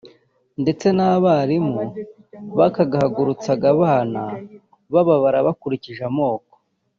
ndetse 0.61 0.87
n’abarimu 0.97 1.79
bakagahagurutsa 2.57 3.51
abana 3.73 4.21
bababara 4.93 5.37
bakurikije 5.47 6.03
amoko 6.11 6.53